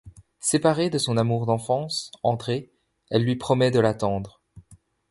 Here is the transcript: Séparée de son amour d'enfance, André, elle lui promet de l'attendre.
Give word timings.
Séparée 0.39 0.89
de 0.89 0.97
son 0.97 1.15
amour 1.15 1.45
d'enfance, 1.45 2.09
André, 2.23 2.71
elle 3.11 3.21
lui 3.23 3.35
promet 3.35 3.69
de 3.69 3.79
l'attendre. 3.79 4.41